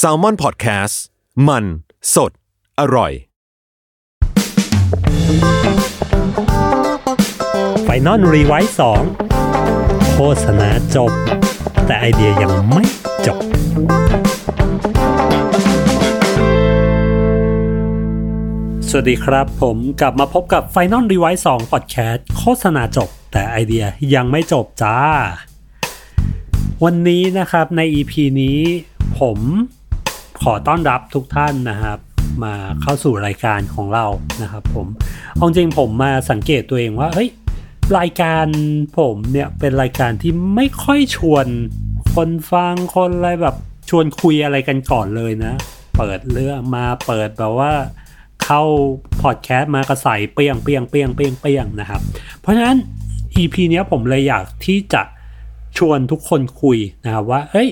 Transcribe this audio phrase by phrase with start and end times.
[0.00, 0.94] Salmon Podcast
[1.48, 1.64] มัน
[2.14, 2.32] สด
[2.80, 3.12] อร่อย
[7.84, 9.02] Final Revise สอง
[10.12, 11.12] โฆษณาจบ
[11.86, 12.84] แต่ไอเดียยังไม่
[13.26, 13.42] จบ
[18.88, 23.84] สวัสดีครับ ผมกลับมาพบกับ Final r e w i s e 2 Podcast โฆษณาจบ แต่ไอเดีย
[24.14, 24.98] ยังไม่จบจ้า
[26.86, 28.12] วันนี้นะครับใน EP
[28.42, 28.58] นี้
[29.18, 29.38] ผม
[30.42, 31.98] ขอต้อนรับทุกท่านนะครับ
[32.44, 34.06] มาเข้าสู่รายการของเรา
[34.42, 34.86] นะครับผม
[35.34, 37.30] เอาจริงผมมาสังเกตตัวเองว่าเฮ้ย
[37.98, 38.46] รายการ
[38.98, 41.46] ผมเนี่ยเป็นรายการที่ไม่ค่อยชวน
[42.14, 43.56] คนฟังคนอะไรแบบ
[43.90, 45.54] ชวนคุยอะไรกันก่อนเลยนะ
[45.98, 47.72] เปิดเรื่องมาเปิดแบบว่า
[48.44, 48.62] เข้า
[49.22, 52.00] พอดแคสต์มากระใสเปียงเปียงเปียงเปียงเปียงนะครับ
[52.40, 52.76] เพราะฉะนั้น
[53.36, 55.02] EP เนี้ยผมเลยอยากที่จะ
[55.78, 57.70] ชวนทุกคนคุยนะครับว่าเอ้ย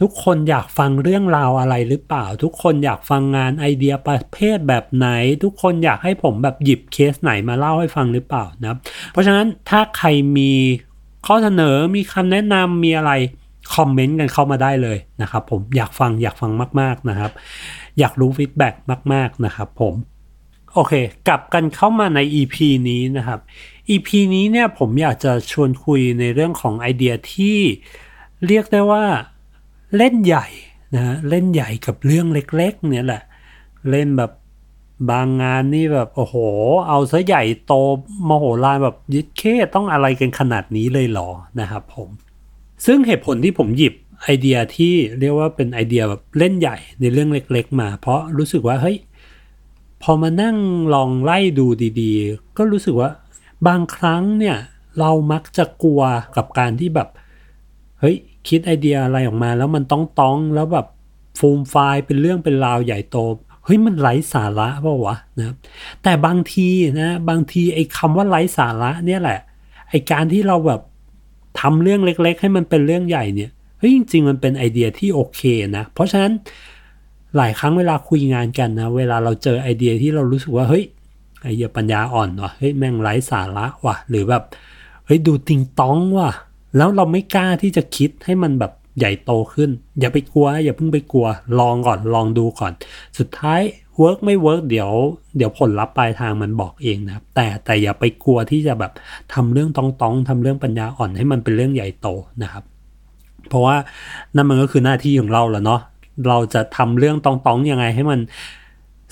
[0.00, 5.08] ทุกคนอยากฟังเรื่องราวอะไรหรือเปล่า ทุกคนอยากฟังงานไอเดียประเภทแบบไหน
[5.44, 8.78] ทุกคนอยากให้ผมแบบหยิบเคสไหนมาเล่าให้ฟังหรือเปล่านะครับ
[9.10, 10.52] เพราะฉะนั้นถ้าใครมี
[11.26, 13.12] ข้อเสนอมีคำแนะนำมีอะไร
[13.74, 17.32] คอมเมนต์กันเข้ามาได้เลยนะครับ ผมอยากฟังอยากฟังมาก ๆนะครับ
[17.98, 18.74] อยากรู้ฟีดแบ็ก
[19.12, 19.94] มาก ๆนะครับ ผม
[20.74, 20.94] โอเค
[21.28, 22.56] กลับกันเข้ามาใน EP
[22.88, 23.40] นี้นะครับ
[23.94, 27.58] EP นี้เนี่ยผมอยากจะชวนคุยในเรื่องของไอเดียที่
[28.46, 29.04] เรียกได้ว่า
[29.96, 30.46] เล่นใหญ่
[30.94, 33.22] นะเล่นใหญ่กับเรื่องเล็ก ๆ เนี่ยแหละ
[33.90, 34.32] เล่นแบบ
[35.10, 36.36] บางงานนี่แบบโอ้โห
[36.88, 37.72] เอาซะใหญ่โต
[38.28, 39.42] มโหฬารแบบยึดเค
[39.74, 41.28] ต้องอะไรกันขนาดนี้เลยหรอ
[41.60, 42.08] นะครับผม
[42.86, 48.96] ซึ่งเหตุผลที่ผมหยิบไอเดียที่เรียกว่าเป็นไอเดียแบบเล่นใหญ่ในเรื่องเล็ก ๆ มา เพราะรู้สึกว่าเฮ้ย
[50.02, 50.56] พอมานั่ง
[50.94, 51.66] ลองไล่ดู
[52.00, 53.10] ดีๆ ก็รู้สึกว่า
[53.66, 54.56] บางครั้งเนี่ย
[55.00, 56.02] เรามักจะกลัว
[56.36, 57.08] กับการที่แบบ
[58.00, 58.16] เฮ้ย
[58.48, 60.86] คิดไอเดียอะไรออกมา แล้วมันต้องต้องแล้วแบบ
[61.38, 63.16] ฟูมไฟล์เป็นเรื่องเป็นราวใหญ่โต
[63.64, 65.54] เฮ้ยมันไร้สาระเปล่าวะนะ
[66.02, 66.68] แต่บางที
[67.00, 69.40] นะบางทีไอ้คำว่าไร้สาระเนี่ยแหละ
[69.90, 70.80] ไอ้การที่เราแบบ
[71.60, 75.40] ทำเรื่องเล็ก ๆ ให้มันเป็นเรื่องใหญ่เนี่ยเฮ้ยจริง ๆ มันเป็นไอเดียที่โอเค
[75.76, 76.32] นะ เพราะฉะนั้น
[77.36, 80.84] หลายครั้งเวลาคุยงานกันนะ เวลาเราเจอไอเดียที่เรารู้สึกว่าเฮ้ย
[81.42, 84.42] ไอเดียปัญญาอ่อนว่ะเฮ้ยแม่งไร้สาระว่ะ หรือแบบ
[85.06, 86.30] เฮ้ยดูติงต๊องว่ะ
[86.76, 89.70] แล้วเราไม่กล้าที่จะคิดให้มันแบบใหญ่โตขึ้น
[90.00, 91.26] อย่าไปกลัว อย่าเพิ่งไปกลัว
[91.58, 92.72] ลองก่อนลองดูก่อน
[93.18, 93.60] สุดท้าย
[93.98, 94.90] work ไม่ work เดี๋ยว
[95.36, 98.92] เดี๋ยวผลลัพธ์ปลายทางมันบอกเองนะครับ แต่แต่อย่าไปกลัวที่จะแบบ
[99.34, 102.08] ทำเรื่องต๊องต๊องทำเรื่องปัญญาอ่อนให้มันเป็นเรื่องใหญ่โต
[102.42, 102.64] นะครับ
[103.48, 103.76] เพราะว่า
[104.34, 105.80] นั่นมันก็คือหน้าที่ของเราแหละเนาะ
[106.28, 108.20] เราจะทำเรื่องต๊องต๊องยังไงให้มัน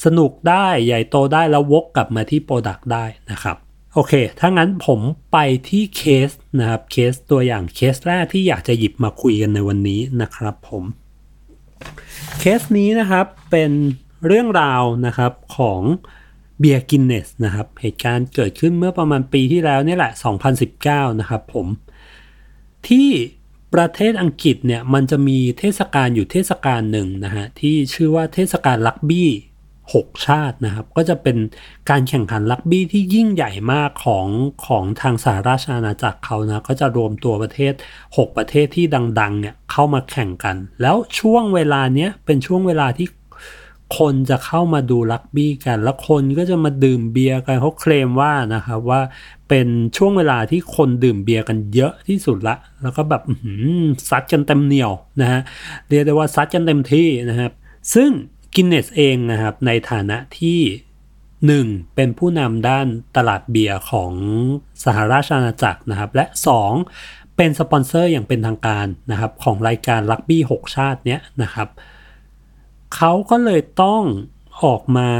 [0.04, 3.56] สนุกได้ใหญ่โตได้แล้ววกกลับมาที่ product ได้นะครับ
[3.94, 5.00] โอเค ถ้างั้นผม
[5.32, 5.38] ไป
[5.68, 10.84] ที่เคสนะครับ เคสตัวอย่างเคสแรกที่อยากจะหยิบมาคุยกันในวันนี้นะครับผม
[12.40, 13.70] เคสนี้นะครับเป็น
[14.26, 15.82] เรื่องราวนะครับของ
[16.58, 20.12] เบียร์ Guinness นะครับ เหตุการณ์เกิดขึ้นเมื่อประมาณปีที่แล้วนี่แหละ
[20.64, 21.66] 2019 นะครับผม
[22.88, 23.08] ที่
[23.74, 29.30] ประเทศอังกฤษเนี่ยมันจะมีเทศกาลอยู่เทศกาลหนึ่งนะฮะที่ชื่อว่าเทศกาลรักบี้
[29.92, 31.36] 6 ชาตินะครับ ก็จะเป็น
[31.90, 34.26] การแข่งขันรักบี้ที่ยิ่งใหญ่มากของ
[34.66, 37.72] ของทางสหราชอาณาจักรเขานะก็จะรวมตัวประเทศ
[38.06, 38.84] 6 ประเทศที่
[39.20, 43.08] ดังๆเนี่ยเข้ามาแข่งกัน แล้วช่วงเวลาเนี้ยเป็นช่วงเวลาที่
[43.98, 49.00] คนจะเข้ามาดูลักบี้กัน แล้วคนก็จะมาดื่มเบียร์กันเขาเคลมว่านะครับว่า
[49.48, 53.22] เป็นช่วงเวลาที่คนดื่มเบียร์กันเยอะที่สุดละ แล้วก็แบบ
[54.08, 55.40] ซัดกันเต็มเหนียวนะฮะ
[55.88, 57.52] เรียกได้ว่าซัดกันเต็มที่นะครับ
[57.94, 58.10] ซึ่ง
[58.54, 60.60] กินเนสเองนะครับในฐานะที่
[61.32, 61.94] 1.
[61.94, 64.12] เป็นผู้นำด้านตลาดเบียร์ของ
[64.84, 66.24] สหราชอาณาจักรนะครับ และ
[66.82, 67.36] 2.
[67.36, 71.68] เป็นสปอนเซอร์อย่างเป็นทางการนะครับ ของรายการรักบี้6ชาติเนี้ยนะครับ
[72.96, 74.02] เขาก็เลยต้อง
[74.64, 75.10] ออกมา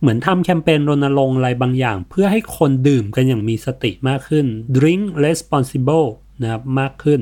[0.00, 4.46] เหมือนทำแคมเปญรณรงค์อะไรบางอย่าง เพื่อให้คนดื่มกันอย่างมีสติมากขึ้น
[4.76, 6.08] drink responsible
[6.42, 7.20] นะครับมากขึ้น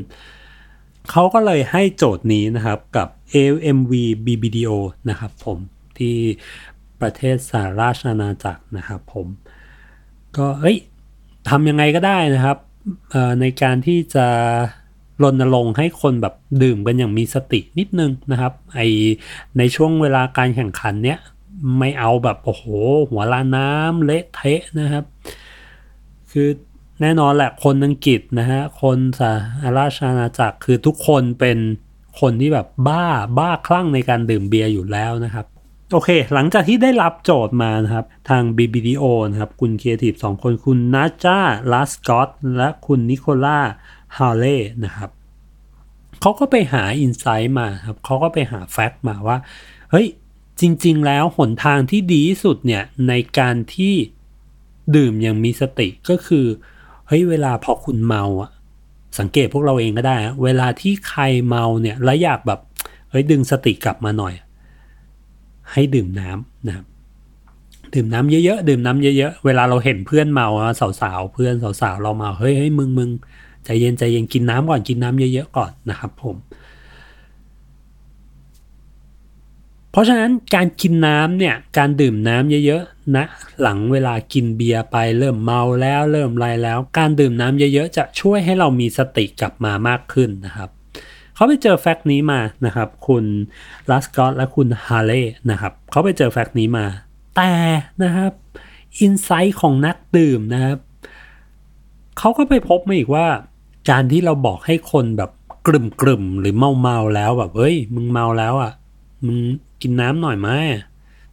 [1.10, 3.92] เขาก็เลยให้โจทย์นี้นะครับกับ AMV
[4.26, 4.70] BBDO
[5.08, 5.58] นะครับผม
[5.98, 6.16] ที่
[7.00, 9.26] ประเทศสหราชอาณาจักรนะครับผม
[10.36, 10.78] ก็เอ้ย
[11.48, 12.58] ทำยังไงก็ได้นะครับ
[13.40, 14.26] ในการที่จะ
[15.22, 18.80] รณรงค์ให้คนแบบดื่มกันอย่างมีสตินิดนึงนะครับไอ
[19.58, 21.18] ในช่วงเวลาการแข่งขันเนี้ย
[21.78, 22.64] ไม่เอาแบบ โอ้โห
[23.10, 25.04] หัวลาน้ำเละเทะนะครับ
[26.30, 26.48] คือ
[27.00, 29.22] แน่นอนแหละคนอังกฤษนะฮะคนส
[29.62, 31.58] หราชอาณาจักรคือทุกคนเป็น
[32.20, 33.04] คนที่แบบบ้า
[33.38, 35.46] บ้าคลั่งในการดื่มเบียร์อยู่แล้วนะครับ
[35.92, 45.10] โอเค หลังจากที่ได้รับโจทย์มานะครับ ทาง BBDO นะครับ คุณครีเอทีฟสองคนคุณ Nadja Lossgott และคุณ Nicholas Hulley นะครับ
[46.20, 49.36] เขาก็ไปหา insight มาครับเขาก็ไปหา fact มาว่า
[49.90, 50.06] เฮ้ย
[50.60, 53.94] จริง ๆ แล้วหนทางที่ดีที่สุดเนี่ย ในการที่
[54.96, 56.46] ดื่มอย่างมีสติก็คือ
[57.06, 58.50] เฮ้ย เวลาพอคุณเมาอะ
[59.18, 62.60] สังเกตพวกเราเองก็ได้ เวลาที่ใครเมาเนี่ยแล้วอยากแบบ
[63.10, 64.34] เฮ้ยดึงสติกลับมาหน่อย
[65.72, 66.84] ให้ดื่มน้ำนะครับ
[67.94, 70.48] ดื่มน้ำเยอะๆ ดื่มน้ำเยอะๆ เวลาเราเห็นเพื่อนเมา
[71.00, 73.10] สาวๆ เพื่อนสาวๆ เราเมาเฮ้ยเฮ้ยมึงมึง
[73.64, 83.24] ใจเย็นใจเย็นกินน้ำก่อนกินน้ำเยอะๆ ก่อนนะครับผม เพ ราะฉะนั้นการกินน้ำเนี่ยการดื่มน้ำเยอะๆนะ
[83.62, 90.70] หลังเวลากินเบียร์ไปเริ่มเมาแล้วเริ่มไรแล้ว การดื่มน้ำเยอะๆ จะช่วยให้เรามีสติกลับมามากขึ้นนะครับ
[91.34, 93.24] เขาไปเจอ fact นี้มานะครับ คุณ
[93.90, 96.86] Lossgott และคุณ Hulley นะครับเขาไปเจอ fact นี้มา
[97.36, 97.52] แต่
[98.02, 98.32] นะครับ
[98.98, 100.78] insight ของนักดื่มนะครับ
[102.18, 103.26] เขาก็ไปพบมาอีกว่า
[103.90, 105.30] การที่เราบอกให้คนแบบ
[105.66, 108.72] กรึ่มกรึ่มหรือเมาเมาแล้วแบบเฮ้ยมึงเมาแล้วอะ
[109.26, 109.38] มึง
[109.82, 110.50] กินน้ำหน่อยไหม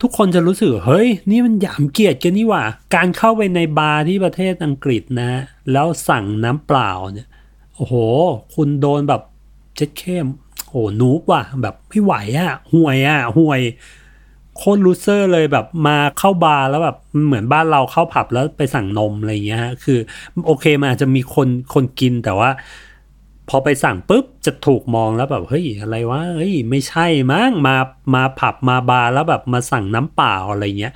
[0.01, 2.63] ทุกคนจะรู้สึกเฮ้ย นี่มันหยามเกียรติกันนี่ว่า
[2.95, 5.31] การเข้าไปในบาร์ที่ประเทศอังกฤษนะ
[5.71, 7.29] แล้วสั่งน้ำเปล่าเนี่ย
[7.75, 7.95] โอ้โห
[8.55, 9.21] คุณโดนแบบ
[9.75, 10.27] judge เข้ม
[10.67, 13.61] โอ้ noob ว่ะแบบไม่ไหวอะห่วยอะห่วย
[14.57, 19.99] โคตร loser เลยแบบมาเข้าบาร์แล้วแบบเหมือนบ้านเราเข้าผับแล้วไปสั่งนมอะไรเงี้ยฮะคือ
[20.45, 22.49] โอเคมันอาจจะมีคนคนกินแต่ว่า
[23.49, 27.75] พอไปสั่งปุ๊บจะถูกมองแล้วแบบเฮ้ยอะไรวะเฮ้ยไม่ใช่มั้งมา
[28.15, 30.93] มาผับมาบาร์แล้วแบบมาสั่งน้ำเปล่าอะไรเงี้ย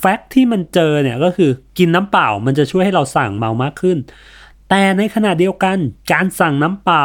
[0.00, 3.98] fact ที่มันเจอเนี่ยก็คือกินน้ำเปล่ามันจะช่วยให้เราสร่างเมามากขึ้น
[4.68, 5.76] แต่ในขณะเดียวกัน
[6.12, 7.04] การสั่งน้ำเปล่า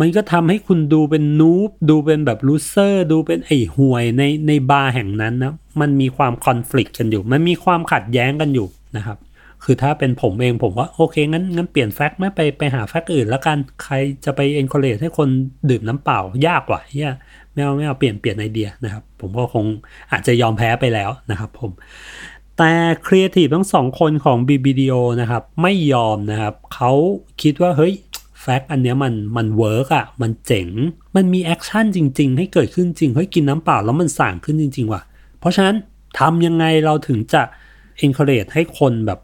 [0.00, 9.18] มันก็ทำให้คุณดูเป็น noob ดูเป็นแบบ loser ดูเป็นไอ้ห่วยในในบาร์แห่งนั้นนะมันมีความคอน FLICT กันอยู่ มันมีความขัดแย้งกันอยู่นะครับ
[9.64, 13.94] คือถ้าเป็นผมเองผมว่าโอเคงั้นงั้นเปลี่ยน fact ไม่ไปไปหา fact อื่นแล้วกันใคร
[14.24, 15.28] จะไป encourage ให้คน
[15.70, 17.12] ดื่มน้ำเปล่ายากกว่าเหี้ย
[17.52, 19.64] ไม่เอาไม่เอาเปลี่ยนเปลี่ยนไอเดียนะครับ ผมก็คง
[20.12, 21.70] อาจจะยอมแพ้ไปแล้วนะครับผม
[22.56, 22.72] แต่
[23.06, 26.92] ครีเอทีฟทั้งสองคนของ BBDO นะครับ ไม่ยอมนะครับ เขา
[27.42, 27.94] คิดว่า เฮ้ย
[28.40, 30.68] fact อันเนี้ยมันมัน work อะ มันเจ๋ง
[31.16, 35.02] มันมี action จริง ๆ ให้เกิดขึ้นจริง เฮ้ย กินน้ำเปล่าแล้วมันสร่างขึ้นจริง ๆ ว่ะ
[35.40, 35.76] เพราะฉะนั้น
[36.18, 37.42] ทำยังไงเราถึงจะ
[38.04, 39.20] encourage ให้คนแบบ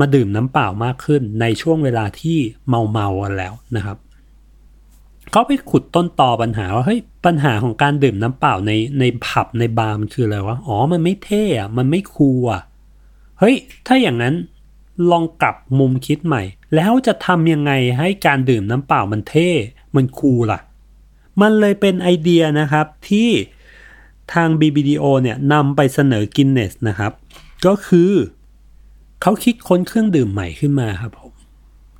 [0.00, 3.98] มาดื่มน้ำเปล่ามากขึ้นในช่วงเวลาที่เมาเมากันแล้วนะครับ
[5.32, 12.62] เขาไปขุดต้นตอปัญหาว่าเฮ้ยปัญหาของการดื่มน้ำเปล่าในในผับในบาร์มันคืออะไรวะอ๋อมันไม่เท่อะมันไม่คูลอะ
[13.38, 13.56] เฮ้ย
[13.86, 14.34] ถ้าอย่างนั้น
[15.10, 16.42] ลองกลับมุมคิดใหม่
[16.74, 19.50] แล้วจะทำยังไงให้การดื่มน้ำเปล่ามันเท่
[19.96, 20.60] มันคูลล่ะ
[21.40, 23.30] มันเลยเป็นไอเดียนะครับที่
[24.32, 27.12] ทาง BBDO เนี่ยนำไปเสนอกินเนสนะครับ
[27.66, 28.12] ก็คือ
[29.22, 31.32] เขาคิดค้นเครื่องดื่มใหม่ขึ้นมาครับผม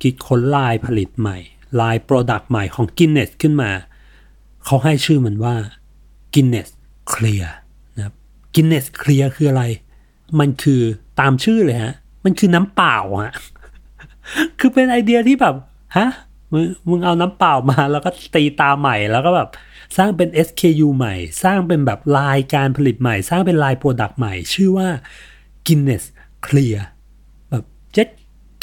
[0.01, 1.37] คิดค้นลายผลิตใหม่
[1.79, 3.71] line product ใหม่ของ Guinness ขึ้นมา
[4.65, 5.55] เขาให้ชื่อมันว่า
[6.33, 6.69] Guinness
[7.09, 7.53] Clear
[7.95, 8.15] นะครับ
[8.55, 9.63] Guinness Clear คืออะไร
[10.39, 10.81] มันคือ
[11.19, 11.93] ตามชื่อเลยฮะ
[12.23, 13.31] มันคือน้ำเปล่าอะ
[14.59, 15.55] คือเป็นไอเดียที่แบบ
[15.97, 16.09] ฮะ
[16.51, 19.49] มึงมึงเอาน้ำเปล่ามาแล้วก็ตีตราใหม่แล้วก็แบบ
[19.97, 24.87] สร้างเป็น SKU ใหม่ สร้างเป็นแบบลายการผลิตใหม่ สร้างเป็น line product ใหม่ ชื่อว่า
[25.65, 26.03] Guinness
[26.45, 26.81] Clear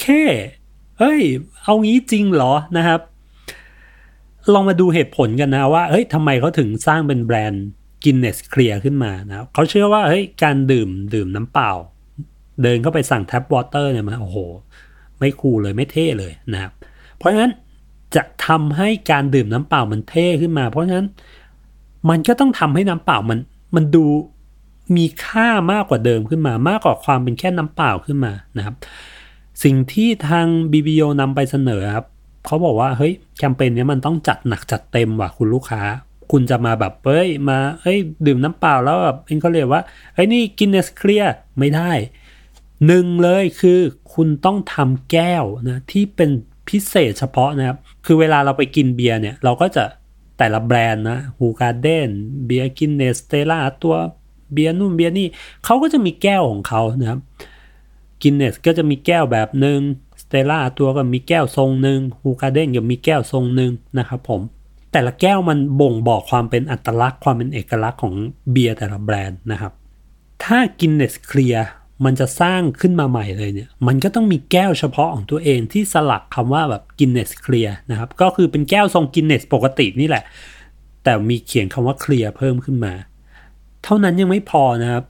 [0.01, 0.23] แค่
[0.99, 1.21] เฮ้ย
[1.63, 3.01] เอางี้จริงเหรอนะครับ
[4.53, 7.67] ลองมาดูเหตุผลกันนะว่าเฮ้ยทำไมเขาถึงสร้างเป็นแบรนด์
[8.03, 11.71] Guinness Clear ขึ้นมานะเขาเชื่อว่าเฮ้ยการดื่มดื่มน้ำเปล่า
[12.63, 14.39] เดินเข้าไปสั่งแท็บวอเตอร์เนี่ยมันโอ้โห
[15.19, 16.73] ไม่คูลเลยไม่เท่เลยนะครับ
[17.17, 17.53] เพราะฉะนั้น
[18.17, 21.09] จะทำให้การดื่มน้ำเปล่ามันเท่ขึ้นมา เพราะฉะนั้น
[22.09, 23.39] มันก็ต้องทำให้น้ำเปล่ามัน
[23.77, 24.05] มันดู
[24.97, 28.75] มีค่ามากกว่าเดิมขึ้นมามากกว่าความเป็นแค่น้ำเปล่าขึ้นมานะครับ
[29.65, 32.07] สิ่งที่ทาง BBO นำไปเสนอครับ
[32.47, 35.83] เขาบอกว่าเฮ้ยแคมเปญนี้มันต้องจัดหนักจัดเต็มว่ะคุณลูกค้า
[36.33, 39.83] คุณจะมาแบบเฮ้ยมาเฮ้ยดื่มน้ำเปล่าแล้วแบบเอ็นเขาเรียกว่า
[40.15, 41.25] เฮ้ยนี่กินเนสเคลีย
[41.59, 41.91] ไม่ได้
[42.87, 43.81] หนึ่งเลยคือ
[44.15, 46.31] คุณต้องทำแก้วนะที่เป็น
[46.69, 49.85] พิเศษเฉพาะนะครับ คือเวลาเราไปกินเบียร์เนี่ย เราก็จะ
[50.39, 52.09] แต่ละแบรนด์นะ Hoegaarden
[52.47, 53.97] เบียร์ Guinness Stella Artois
[54.53, 55.29] เบียร์นู่นเบียร์นี่
[55.65, 57.21] เขาก็จะมีแก้วของเขานะครับ
[58.23, 59.81] Guinness ก็จะมีแก้วแบบหนึ่ง
[60.23, 64.41] Stella Artois ก็มีแก้วทรงหนึ่ง Hoegaarden ก็มีแก้วทรงหนึ่งนะครับผม
[64.93, 68.15] แต่ละแก้วมันบ่งบอกความเป็นอัตลักษณ์ความเป็นเอกลักษณ์ของ
[68.51, 69.73] เบียร์แต่ละแบรนด์นะครับ
[70.45, 71.67] ถ้า Guinness Clear
[72.05, 80.25] มันจะสร้างขึ้นมาใหม่เลยเนี่ย มันก็ต้องมีแก้วเฉพาะของตัวเองที่สลักคำว่าแบบ Guinness Clear นะครับ ก็คือเป็นแก้วทรง Guinness ปกตินี่แหละ
[81.05, 82.93] แต่มีเขียนคำว่า Clear เพิ่มขึ้นมา
[83.85, 85.05] เท่านั้นยังไม่พอนะครับ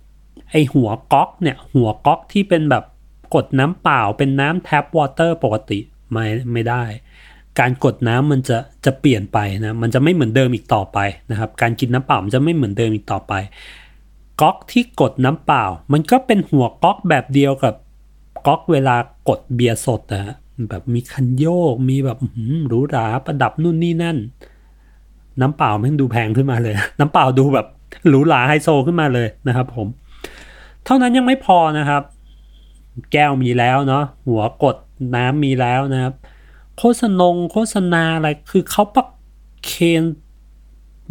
[0.51, 2.85] ไอหัวก๊อกเนี่ย หัวก๊อกที่เป็นแบบ
[3.35, 5.79] กดน้ำเปล่าเป็นน้ำ tap water ปกติ
[6.11, 6.85] ไม่ไม่ได้
[7.59, 10.99] การกดน้ำมันจะจะเปลี่ยนไปนะมันจะไม่เหมือนเดิมอีกต่อไป
[11.31, 13.33] นะครับ การกินน้ำเปล่ามันจะไม่เหมือนเดิมอีกต่อไป
[14.41, 17.75] ก๊อกที่กดน้ำเปล่า มันก็เป็นหัวก๊อกแบบเดียวกับ
[18.47, 18.97] ก๊อกเวลา
[19.29, 20.35] กดเบียร์สดนะฮะ
[20.69, 22.19] แบบมีคันโยกมีแบบ
[22.67, 24.17] หรูหราประดับนู่นนี่นั่น
[25.41, 27.67] น้ำเปล่าแม่งดูแพงขึ้นมาเลย น้ำเปล่าดูแบบ
[28.09, 29.87] หรูหราไฮโซขึ้นมาเลยนะครับผม
[30.85, 32.03] เท่านั้นยังไม่พอนะครับ
[33.13, 34.77] แก้วมีแล้วเนาะหัวกด
[35.15, 36.15] น้ำมีแล้วนะครับ
[36.79, 39.09] โฆษณงโฆษณาอะไรคือเขาปัก
[39.65, 40.03] เคน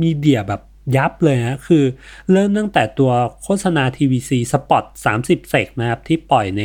[0.02, 0.62] media แบบ
[0.96, 1.84] ยับเลยนะคือ
[2.32, 3.12] เริ่มตั้งแต่ตัว
[3.44, 4.84] โฆษณา TVC spot
[5.18, 6.62] 30 sec นะครับ ที่ปล่อยใน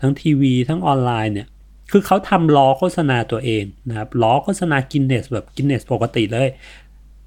[0.00, 1.48] ทั้งทีวีทั้งออนไลน์เนี่ย
[1.90, 6.48] คือเขาทำล้อโฆษณาตัวเองนะครับล้อโฆษณากินเนสแบบกินเนสปกติเลย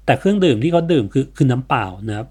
[0.04, 2.26] แต่เครื่องดื่มที่เขาดื่มคือคือน้ำเปล่านะครับ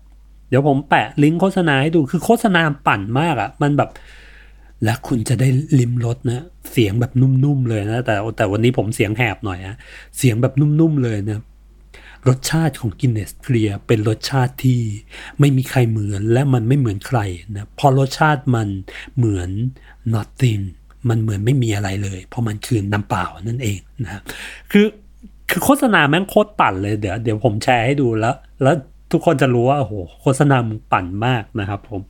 [0.50, 3.90] เดี๋ยวผมแปะลิงก์โฆษณาให้ดูคือโฆษณาปั่นมากอะ่ะมันแบบ
[4.84, 5.48] และคุณจะได้
[5.80, 9.78] ลิมรสนะเสียงแบบนุ่มๆเลยนะแต่แต่วันนี้ผมเสียงแหบหน่อยนะ
[10.18, 11.42] เสียงแบบนุ่มๆเลยนะ
[12.28, 14.80] รสชาติของกินเนสเคลียเป็นรสชาติที่
[15.40, 17.20] ไม่มีใครเหมือนและมันไม่เหมือนใคร
[17.56, 18.68] นะพอรสชาติมัน
[19.18, 19.50] เหมือน
[20.14, 20.64] nothing
[21.10, 24.22] มันเหมือนไม่มีอะไรเลย เพราะมันคือน้ำเปล่านั่นเองนะ
[24.72, 24.86] คือ
[25.50, 28.76] คือโฆษณาแม่งโคตรปั่นเลยเดี๋ยวเดี๋ยวผมแชร์ให้ดูแล้ว แล้ว
[29.12, 32.02] ทุกคนจะรู้ว่าโอ้โหโฆษณามึงปั่นมากนะครับผม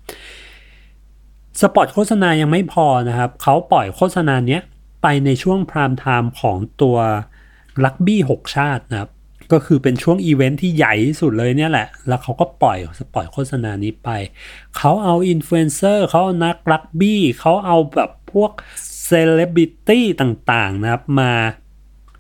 [1.62, 4.62] สปอตโฆษณายังไม่พอนะครับ เขาปล่อยโฆษณาเนี้ย
[5.02, 6.98] ไปในช่วง prime time ของตัว
[7.84, 9.12] รักบี้หกชาตินะครับ
[9.52, 14.10] ก็คือเป็นช่วงอีเวนท์ที่ใหญ่ที่สุดเลยเนี่ยแหละ แล้วเขาก็ปล่อยสปอตโฆษณานี้ไป
[14.78, 18.52] เขาเอาอินฟลูเอนเซอร์เขาเอานักรักบี้เขาเอาแบบพวก
[19.06, 21.34] เซเลบริตี้ต่างๆนะครับมา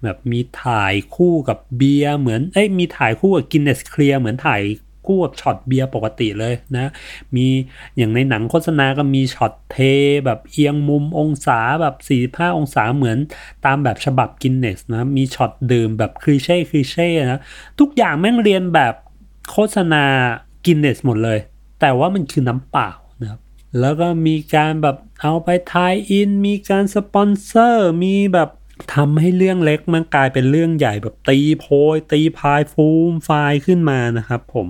[0.03, 4.61] แบบมีถ่ายคู่กับเบียร์เหมือนเอ้ยมีถ่ายคู่กับ Guinness Clear เหมือนถ่าย
[5.07, 6.91] คู่กับช็อตเบียร์ปกติเลยนะ
[7.35, 7.47] มี
[7.97, 9.77] อย่างในหนังโฆษณาก็มีช็อตเท
[10.25, 11.85] แบบเอียงมุมองศาแบ
[12.37, 13.17] บ 45 องศาเหมือน
[13.65, 17.41] ตามแบบฉบับ Guinness นะ มีช็อตดื่มแบบ cliché cliché นะ
[17.79, 18.93] ทุกอย่างแม่งเรียนแบบ
[19.51, 20.03] โฆษณา
[20.65, 21.39] กินเนสหมดเลย
[21.81, 22.89] แต่ว่ามันคือน้ำเปล่า
[23.21, 23.39] นะครับ
[23.79, 28.49] แล้วก็มีการแบบเอาไปทายอิน มีการสปอนเซอร์ มีแบบ
[28.93, 33.29] ทำให้เรื่องเล็กมันกลายเป็นเรื่องใหญ่แบบตีโพยตีพายฟูมไฟ
[33.65, 34.67] ขึ้นมานะครับผม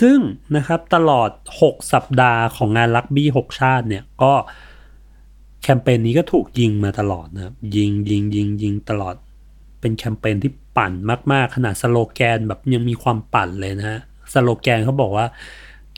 [0.00, 0.18] ซึ่ง
[0.56, 1.30] นะครับตลอด
[1.62, 4.32] 6 สัปดาห์ของงานลักบี้ 6 ชาติเนี่ยก็
[5.62, 9.14] แคมเปญนี้ก็ถูกยิงมาตลอดนะครับยิงยิงยิงยิงตลอด
[9.80, 10.92] เป็นแคมเปญที่ปั่น
[11.32, 14.00] มากๆ ขนาดสโลแกนแบบยังมีความปั่นเลยนะฮะ
[14.34, 15.26] สโลแกนเขาบอกว่า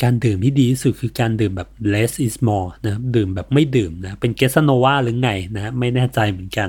[0.02, 6.68] การดื่มที่ดีที่สุดคือการดื่มแบบ less is more นะดื่มแบบไม่ดื่มนะเป็นคาสโนวาหรือไงนะไม่แน่ใจเหมือนกัน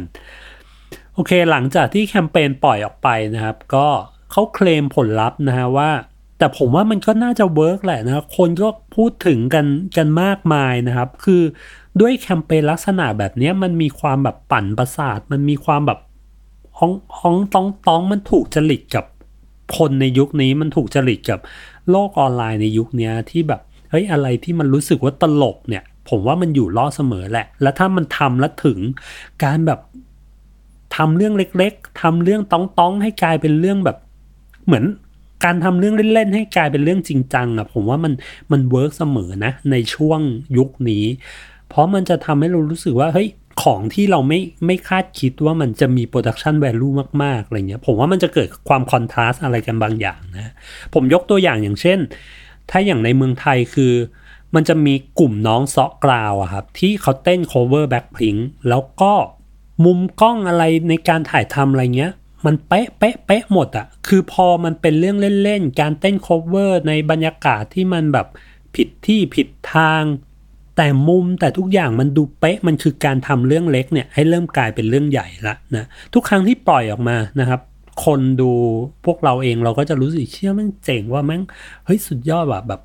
[1.14, 3.88] โอเคหลังจากที่แคมเปญปล่อยออกไปนะครับ ก็
[4.32, 5.90] เขาเคลมผลลัพธ์นะฮะว่า
[6.38, 9.66] แต่ผมว่ามันก็น่าจะ work แหละนะคนก็พูดถึงกัน
[9.98, 11.42] กันมากมายนะครับ คือ
[12.00, 16.00] ด้วยแคมเปญลักษณะแบบนี้มันมีความแบบปั่นประสาท มันมีความแบบ
[16.80, 19.06] ต๊องต๊องต๊องต๊องมันถูกจริตกับ
[19.78, 21.40] คนในยุคนี้มันถูกจริตกับ
[21.90, 28.80] โลกออนไลน์ในยุคนี้ที่แบบเฮ้ยอะไรที่มันรู้สึกว่าตลกเนี่ย ผมว่ามันอยู่รอดเสมอแหละ แล้วถ้ามันทำแล้วถึง
[29.44, 29.80] การแบบ
[30.96, 33.98] ทำเรื่องเล็ก ๆทำเรื่องต๊องๆให้กลายเป็นเรื่องแบบ
[34.66, 34.86] เหมือน
[35.44, 38.14] การทำเรื่องเล่นๆให้กลายเป็นเรื่องจริงจังอะผมว่ามัน
[38.52, 40.20] มัน work เสมอนะ ในช่วง
[40.58, 41.06] ยุคนี้
[41.70, 43.30] เพราะมันจะทำให้เรารู้สึกว่าเฮ้ย
[43.64, 46.90] ของที่เราไม่ไม่คาดคิดว่ามันจะมี production value
[47.24, 50.54] มาก ๆ อะไรเงี้ย ผมว่ามันจะเกิดความ contrast อะไรกันบางอย่างนะ
[50.94, 52.00] ผมยกตัวอย่างอย่างเช่น
[52.70, 53.94] ถ้าอย่างในเมืองไทยคือ
[54.56, 58.40] มันจะมีกลุ่มน้องเซาะกราวอะครับ ที่เขาเต้น cover Blackpink
[58.70, 59.14] แล้วก็
[59.86, 62.14] มุมกล้องอะไรในการถ่ายทำอะไรเงี้ย
[62.46, 68.28] มันเป๊ะเป๊ะเป๊ะหมดอะคือพอมันเป็นเรื่องเล่นๆ การเต้น cover ในบรรยากาศที่มันแบบ
[68.76, 70.04] ผิดที่ผิดทาง
[70.78, 77.62] แต่มุมแต่ทุกอย่างมันดูเป๊ะมันคือการทำเรื่องเล็กเนี่ยให้เริ่มกลายเป็นเรื่องใหญ่ละนะทุกครั้งที่ปล่อยออกมานะครับ
[78.06, 78.52] คนดู
[79.06, 81.42] พวกเราเองเราก็จะรู้สึกเชื่อมันเจ๋งว่าแม่ง
[81.86, 82.82] เฮ้ยสุดยอดแบบแบบ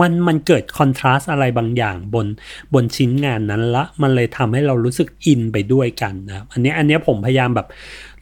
[0.00, 2.26] มันมันเกิดคอนทราสอะไรบางอย่างบน
[2.74, 7.68] บนชิ้นงานนั้นละ มันเลยทำให้เรารู้สึกอินไปด้วยกันนะอันนี้อันนี้ผมพยายามแบบ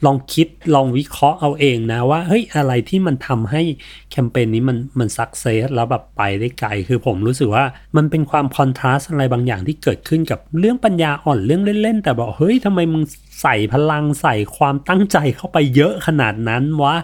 [0.06, 3.62] ลองคิดลองวิเคราะห์เอาเองนะว่าเฮ้ยอะไรที่มันทำให้
[4.10, 7.64] แคมเปญนี้มันมันสักเซสแล้วแบบไปได้ไกล คือผมรู้สึกว่า
[7.96, 13.02] มันเป็นความคอนทราสอะไรบางอย่างที่เกิดขึ้นกับเรื่องปัญญาอ่อนเรื่องเล่นๆ แต่บอกเฮ้ยทำไมมึง
[13.42, 16.94] ใส่พลังใส่ความตั้งใจเข้าไปเยอะขนาดนั้นวะ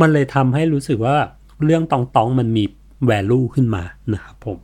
[0.00, 1.16] มันเลยทำให้รู้สึกว่า
[1.64, 2.64] เรื่องตองๆมันมี
[3.08, 4.58] value ขึ้นมานะครับผม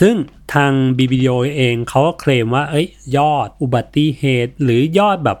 [0.00, 0.14] ซึ่ง
[0.54, 5.38] ทาง BBDO เองเขาก็เคลมว่าเอ้ยยอดอุบัติเหตุ หรือยอดแบบ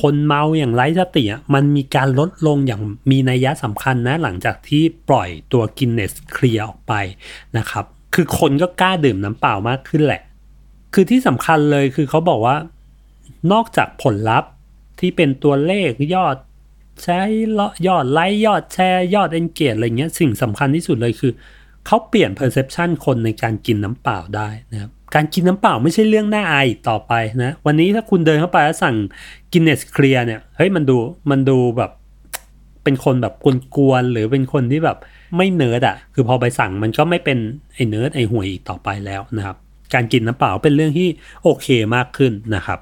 [0.00, 6.92] คนเมาอย่างไร้สติอะมันมีการลดลงอย่างมีนัยยะสำคัญนะ หลังจากที่ปล่อยตัวกินเนสเคลียออกไป
[7.56, 7.84] นะครับ
[8.14, 10.22] คือคนก็กล้าดื่มน้ำเปล่ามากขึ้นแหละ
[10.94, 12.56] คือที่สำคัญเลยคือเขาบอกว่า
[13.52, 14.50] นอกจากผลลัพธ์
[15.00, 16.36] ที่เป็นตัวเลขยอด
[17.04, 17.20] ใช้
[17.86, 21.32] ยอดไลค์ยอดแชร์ยอดเอนเกจอะไรเงี้ยสิ่งสำคัญที่สุดเลยคือ
[21.86, 27.12] เขาเปลี่ยน perception คนในการกินน้ำเปล่าได้นะครับการกินน้ำเปล่าไม่ใช่เรื่องน่าอายต่อไป
[27.42, 28.96] นะ วันนี้ถ้าคุณเดินเข้าไปแล้วสั่ง
[29.52, 30.96] Guinness Clear เนี่ยเฮ้ยมันดู
[31.30, 31.90] มันดูแบบ
[32.84, 33.34] เป็นคนแบบ
[33.76, 34.98] กวนๆหรือเป็นคนที่แบบ
[35.36, 37.38] ไม่เนิร์ดอะคือพอไปสั่งมันก็ไม่เป็น
[37.74, 39.56] ไอเนิร์ดไอห่วยอีกต่อไปแล้วนะครับ
[39.94, 41.08] การกินน้ำเปล่าเป็นเรื่องที่
[41.42, 42.78] โอเคมากขึ้นนะครับ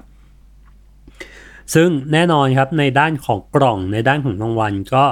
[1.73, 5.05] ซึ่งแน่นอนครับในด้านของกล่องในด้านของรางวัลก็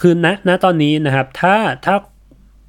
[0.00, 1.94] คือณณตอนนี้นะครับ ถ้าถ้า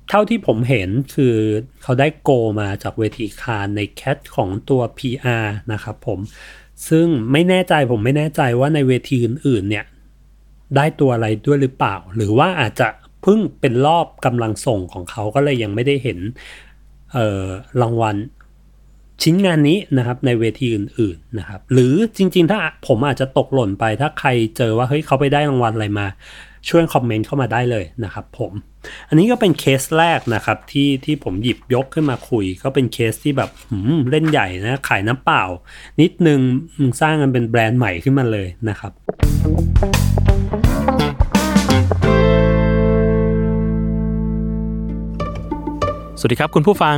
[0.10, 1.36] เท่าที่ผมเห็นคือ
[1.82, 6.20] เขาได้โกมาจากเวทีคารในแคทของตัว PR นะครับผม
[6.90, 9.86] ซึ่งไม่แน่ใจผมไม่แน่ใจว่าในเวทีอื่นๆเนี่ย
[10.76, 12.88] ได้ตัวอะไรด้วยหรือเปล่า หรือว่าอาจจะ
[13.22, 16.20] เพิ่งเป็นรอบกำลังส่งของเขาก็เลยยังไม่ได้เห็น
[17.82, 18.16] รางวัล
[19.22, 26.08] ชิ้นงานนี้นะครับในเวทีอื่นๆนะครับหรือจริง ๆ ถ้าผมอาจจะตกหล่นไปถ้าใครเจอว่าเฮ้ยเขาไปได้รางวัลอะไรมา
[26.70, 28.52] ช่วยคอมเมนต์เข้ามาได้เลยนะครับผม
[29.10, 33.50] อันนี้ก็เป็นเคสแรกนะครับที่ที่ผมหยิบยกขึ้นมาคุย ก็เป็นเคสที่แบบ
[34.10, 35.44] เล่นใหญ่นะ ขายน้ำเปล่า
[36.02, 36.40] นิดนึง
[37.02, 38.92] สร้างกันเป็นแบรนด์ใหม่ขึ้นมาเลยนะครับ
[46.20, 46.98] สวัสดีครับคุณผู้ฟัง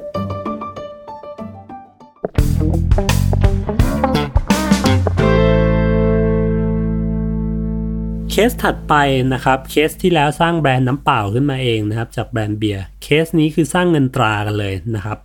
[8.33, 8.95] เคสถัดไป
[9.33, 15.17] นะครับเคสที่แล้วสร้างแบรนด์น้ำเปล่าขึ้นมาเองนะครับ จากแบรนด์เบียร์เคสนี้คือสร้างเงินตรากันเลยนะครับ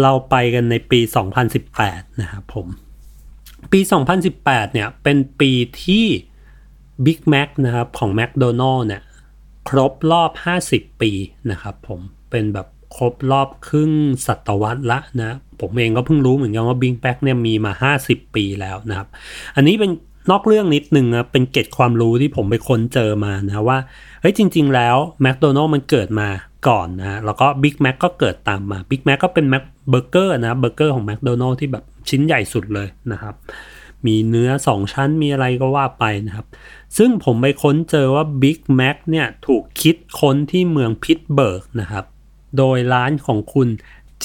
[0.00, 1.00] เราไปกันในปี
[1.60, 2.66] 2018 นะครับผม
[3.72, 3.80] ปี
[4.26, 5.52] 2018 เนี่ยเป็นปี
[5.84, 6.06] ที่
[7.04, 9.02] Big Mac นะครับของ McDonald เนี่ย
[9.68, 10.30] ครบรอบ
[10.68, 11.12] 50 ปี
[11.50, 12.66] นะครับผมเป็นแบบ
[12.96, 13.92] ครบรอบครึ่ง
[14.26, 19.08] ศตวรรษละนะผมเองก็เพิ่งรู้เหมือนกันว่า Big Mac เนี่ยมีมา 50 ปีแล้วนะครับ
[19.56, 19.92] อันนี้เป็น
[20.30, 23.78] นอกเรื่องนิดนึงนะเป็นเกร็ดความรู้ที่ผมไปค้นเจอมานะว่า
[24.20, 26.28] เฮ้ยจริง ๆ แล้วแมคโดนัลด์มันเกิดมา
[26.68, 33.34] ก่อนนะแล้วก็บิ๊กแม็กก็เกิดตามมาบิ๊กแม็กก็เป็นแม็กเบอร์เกอร์นะเบอร์เกอร์ของแมคโดนัลด์ที่แบบชิ้นใหญ่สุดเลยนะครับ
[34.06, 36.46] มีเนื้อ 2 ชั้นมีอะไรก็ว่าไปนะครับ
[36.96, 42.04] ซึ่งผมไปค้นเจอว่า Big Mac เนี่ยถูกคิดค้นที่เมืองพิตต์สเบิร์กนะครับ
[42.58, 43.68] โดยร้านของคุณ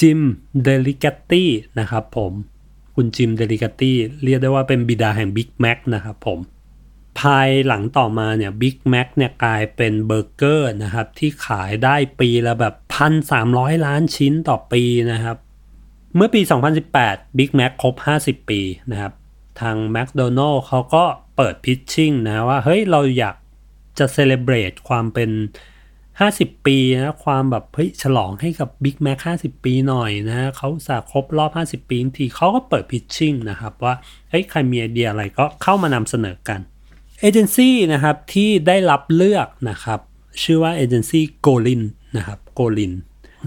[0.00, 0.20] จิม
[0.62, 2.32] Delligatti นะครับผม
[2.94, 6.38] คุณ Jim Delligatti เรียกได้ว่าเป็นบิดาแห่ง Big Mac นะครับผม
[7.20, 15.36] ภายหลังต่อมาเนี่ย Big Mac เนี่ยกลายเป็นเบอร์เกอร์นะครับ ที่ขายได้ปีละแบบพันสามร้อยล้านชิ้นต่อปีนะครับ
[16.16, 16.40] เมื่อปี
[16.88, 19.12] 2018 Big Mac ครบ 50 ปีนะครับ
[19.60, 21.04] ทาง McDonald เขาก็
[21.36, 23.36] เปิด pitching นะว่า เฮ้ย เราอยาก
[23.98, 25.30] จะ celebrate ความเป็น
[26.22, 31.46] 50ปีนะความแบบเฮ้ยฉลองให้กับ Big Mac 50 ปีหน่อยนะเขาสาครบรอ
[31.76, 33.94] บ 50 ปีทีเขาก็เปิดพิชชิ่งนะครับว่า
[34.30, 36.60] เฮ้ยใครมีไอเดียอะไรก็เข้ามานำเสนอกัน
[37.20, 40.00] เอเจนซี่นะครับที่ได้รับเลือกนะครับ
[40.42, 41.82] ชื่อว่าเอเจนซี่โกลิน
[42.16, 42.92] นะครับโกลิน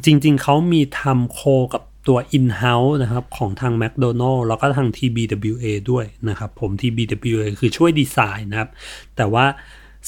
[0.05, 1.41] จริงๆ เขามีทำโค
[1.73, 8.69] กับตัว in-house นะครับของทาง McDonald แล้วก็ทาง TBWA ด้วยนะครับผม TBWA คือช่วยดีไซน์นะครับ
[9.15, 9.45] แต่ว่า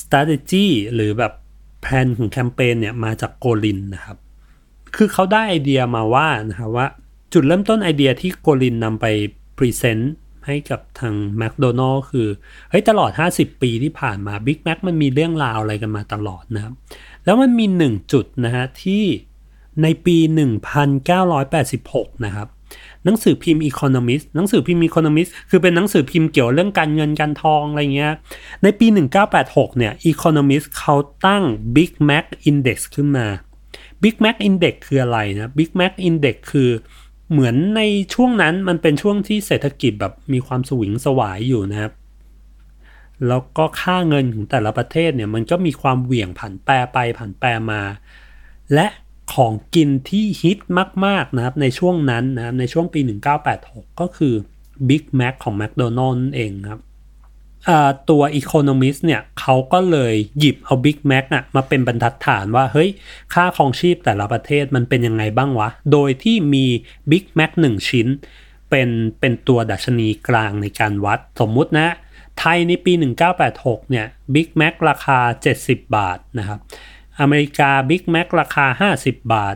[0.01, 1.33] strategy หรือแบบ
[1.81, 4.17] แผนของแคมเปญเนี่ยมาจาก Golin นะครับ
[4.95, 6.87] คือเขาได้ไอเดียมาว่านะครับว่า
[7.33, 9.05] จุดเริ่มต้นไอเดียที่ Golin นำไป
[9.57, 10.13] present
[10.45, 12.27] ให้กับทางแมคโดนัลล์คือ
[12.69, 16.73] เฮ้ยตลอด 50 ปีที่ผ่านมา Big Mac มันมีเรื่องราวอะไรกันมาตลอดนะครับ
[17.25, 19.03] แล้วมันมี 1 จุดนะฮะที่
[19.83, 20.17] ในปี
[21.41, 22.47] 1986 นะครับ
[23.05, 28.13] หนังสือพิมพ์ Economist หนังสือพิมพ์ Economist คือเป็นหนังสือพิมพ์เกี่ยวเรื่องการเงินการทองอะไรเงี้ย
[28.63, 28.87] ในปี
[29.31, 31.43] 1986 เนี่ย Economist เขาตั้ง
[31.75, 33.27] Big Mac Index ขึ้นมา
[34.03, 36.69] Big Mac Index คืออะไรนะ Big Mac Index คือ
[37.31, 37.81] เหมือนใน
[38.13, 41.93] ช่วงนั้นมันเป็นช่วงที่เศรษฐกิจแบบมีความสวิงสวายอยู่นะครับ
[43.27, 47.81] แล้วก็ค่าเงินของแต่ละประเทศเนี่ยมันก็มีความเหวี่ยงผันแปรไปผันแปรมา
[48.73, 48.87] และ
[49.33, 50.57] ของกินที่ฮิต
[51.05, 52.99] มาก ๆ นะครับ ในช่วงนั้นนะครับ ในช่วงปี
[53.45, 54.33] 1986 ก็คือ
[54.89, 56.81] Big Mac ของ McDonald's นั่นเองครับ
[58.09, 62.89] ตัว Economist เนี่ยเขาก็เลยหยิบเอา Big Mac อะมาเป็นบรรทัดฐานว่า เฮ้ย
[63.33, 66.65] ค่าครองชีพแต่ละประเทศมันเป็นยังไงบ้างวะ โดยที่มี
[67.11, 68.07] Big Mac 1 ชิ้น
[68.69, 68.89] เป็น
[69.19, 71.95] เป็นตัวดัชนีกลางในการวัด สมมุตินะ
[72.39, 72.93] ไทยในปี
[73.41, 75.19] 1986 เนี่ยบิ๊กแม็กราคา
[75.57, 76.59] 70 บาทนะครับ
[77.21, 79.55] อเมริกาบิ๊กแม็กราคา 50 บาท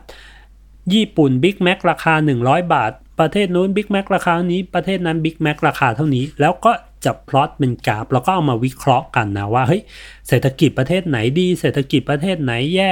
[0.94, 6.72] ญี่ปุ่น Big Mac ราคา 100 บาท ประเทศนู้น Big Mac ราคานี้ประเทศนั้น Big Mac ราคาเท่านี้ แล้วก็
[7.06, 9.82] จะพลอตเป็นกราฟแล้วก็เอามาวิเคราะห์กันนะว่าเฮ้ย
[10.28, 12.92] เศรษฐกิจประเทศไหนดี เศรษฐกิจประเทศไหนแย่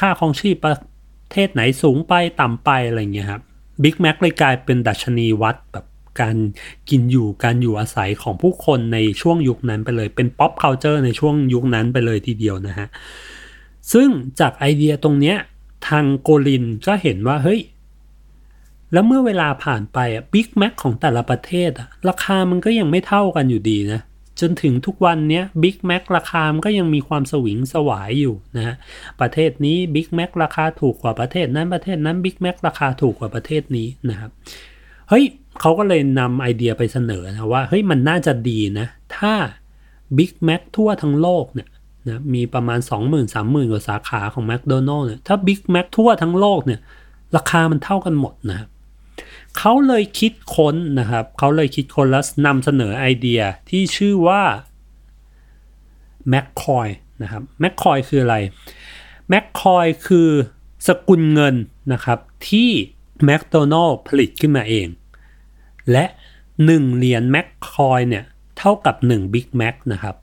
[0.00, 0.76] ค่าครองชีพประ
[1.32, 3.42] เทศไหนสูงไปต่ำไปอะไรเงี้ยครับ
[3.82, 5.86] Big Mac เลยกลายเป็นดัชนีวัดแบบ
[6.20, 6.36] การ
[6.90, 12.88] กินอยู่การอยู่อาศัยของผู้คนในช่วงยุคนั้นไปเลย เป็น pop culture ในช่วงยุคนั้นไปเลยทีเดียวนะฮะ
[13.92, 14.08] ซึ่ง
[14.40, 15.36] จากไอเดียตรงเนี้ย
[15.88, 17.60] ทาง Golin ก็เห็นว่าเฮ้ย
[18.92, 24.00] แล้วเมื่อเวลาผ่านไปอะ Big Mac ของแต่ละประเทศอะราคามันก็ยังไม่เท่ากันอยู่ดีนะ
[24.40, 28.76] จนถึงทุกวันนี้ Big Mac ราคามันก็ยังมีความสวิงสวายอยู่นะฮะ
[29.20, 34.30] ประเทศนี้ Big Mac ราคาถูกกว่าประเทศนั้นประเทศนั้น Big Mac ราคาถูกกว่าประเทศนี้นะครับ
[35.08, 35.24] เฮ้ย
[35.60, 38.86] เขาก็เลยนำไอเดียไปเสนอนะว่าเฮ้ยมันน่าจะดีนะ
[39.16, 39.34] ถ้า
[40.16, 41.68] บิ๊กแม็กทั่วทั้งโลกเนี่ย
[42.08, 42.78] นะมีประมาณ
[43.26, 46.80] 20,000-30,000 กว่าสาขาของแมคโดนัลล์เนี่ยถ้าบิ๊กแม็กทั่วทั้งโลกเนี่ย
[47.36, 48.68] ราคามันเท่ากันหมดนะครับ
[49.58, 53.40] เขาเลยคิดค้นนะครับเขาเลยคิดค้นและนำเสนอไอเดีย
[53.70, 54.42] ที่ชื่อว่า
[56.32, 56.88] m c c o y
[57.22, 58.36] นะครับ m c c o y คืออะไร
[59.32, 60.28] m c c o y คือ
[60.86, 61.54] สกุลเงิน
[61.92, 62.18] นะครับ
[62.48, 62.70] ที่
[63.24, 64.88] แมคโดนัลล์ผลิตขึ้นมาเอง
[65.92, 66.04] และ
[66.48, 68.24] 1 เหรียญแมคคอยเนี่ย
[68.58, 70.16] เท่ากับ 1 Big Mac นะครับ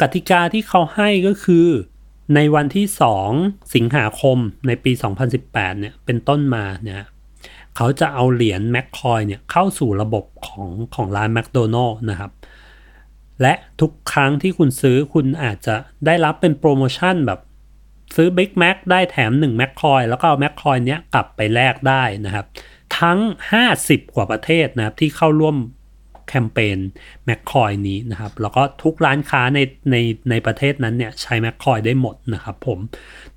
[0.00, 1.66] กติกาที่เขาให้ก็คือ
[2.34, 2.86] ในวันที่
[3.30, 4.92] 2 สิงหาคมในปี
[5.36, 7.06] 2018 เนี่ยเป็นต้นมาเนี่ย
[7.76, 12.30] เขาจะเอาเหรียญแมคคอยเนี่ยเข้าสู่ระบบของของร้านแมคโดนัลล์นะครับ
[13.42, 17.40] และทุกครั้งที่คุณซื้อคุณอาจจะได้รับเป็นโปรโมชั่นแบบ
[18.16, 22.46] ซื้อ Big Mac ได้แถม1 Mac Coin แล้วก็เอา Mac Coin เนี้ยกลับไปแลกได้นะครับ
[23.00, 23.18] ทั้ง
[23.66, 25.56] 50 กว่าประเทศนะครับที่เข้าร่วม
[26.28, 26.78] แคมเปญ
[27.28, 29.60] Mac Coin นี้นะครับ แล้วก็ทุกร้านค้าใน
[29.90, 29.96] ใน
[30.30, 32.78] ในประเทศนั้นเนี่ยใช้ Mac Coin ได้หมดนะครับผม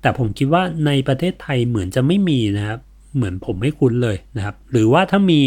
[0.00, 2.80] แต่ผมคิดว่าในประเทศไทยเหมือนจะไม่มีนะครับ
[3.16, 5.40] เหมือนผมไม่คุ้นเลยนะครับ หรือว่าถ้ามี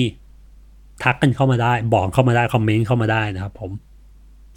[1.04, 3.72] ทักกันเข้ามาได้ บอกเข้ามาได้ คอมเมนต์เข้ามาได้นะครับผม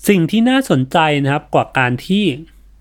[0.08, 2.24] สิ่งที่น่าสนใจนะครับกว่าการที่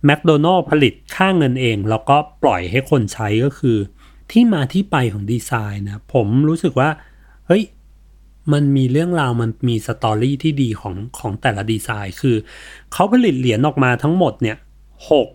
[0.06, 3.78] แมคโดนัลล์ผลิตค่าเงินเอง แล้วก็ปล่อยให้คนใช้ก็คือ
[4.32, 6.90] ที่มาที่ไปของดีไซน์นะผมรู้สึกว่า
[7.48, 7.64] เฮ้ย
[8.54, 12.36] มันมีเรื่องราวมันมีสตอรี่ที่ดีของของแต่ละดีไซน์คือ
[12.94, 14.58] เขาผลิตเหรียญออกมาทั้งหมดเนี่ย
[15.12, 15.30] หก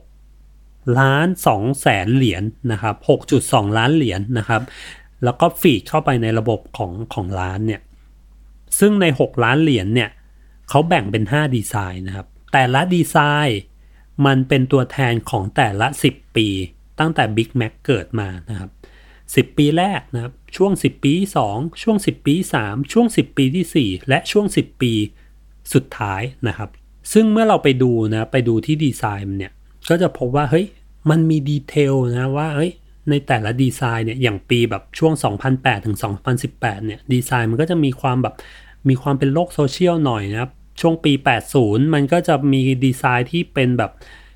[0.98, 4.62] ล้านสองแสนเหรียญนนะครับหกจุดสองล้านเหรียญนนะครับ
[5.24, 7.80] แล้วก็ฟีดเข้าไปในระบบของของร้านเนี่ย
[8.78, 10.10] ซึ่งใน 6 ล้านเหรียญเนี่ย
[10.68, 13.60] เขาแบ่งเป็น 5 ดีไซน์นะครับ แต่ละดีไซน์
[14.26, 16.48] มันเป็นตัวแทนของแต่ละ 10 ปี
[16.98, 18.70] ตั้งแต่ Big Mac เกิดมานะครับ
[19.16, 21.14] 10 ปีแรกนะครับ ช่วง 10 ปี
[21.48, 22.34] 2 ช่วง 10 ปี
[22.64, 24.92] 3 ช่วง 10 ปีที่ 4 และช่วง 10 ปี
[25.74, 26.70] สุดท้ายนะครับ
[27.12, 29.52] ซึ่งเมื่อเราไปดูนะไปดูที่ดีไซน์มันเนี่ย
[29.88, 30.66] ก็จะพบว่าเฮ้ย
[31.10, 32.72] มันมี detail นะว่าเฮ้ย
[33.10, 35.12] ในแต่ละดีไซน์เนี่ยอย่างปีแบบช่วง
[35.50, 35.96] 2008 ถึง
[36.40, 38.34] 2018 เนี่ยดีไซน์มันก็จะมีความแบบ
[38.88, 41.12] มีความเป็นโลกโซเชียลหน่อยนะครับ ช่วงปี
[41.52, 43.90] 80 มันก็จะมีดีไซน์ที่เป็นแบบ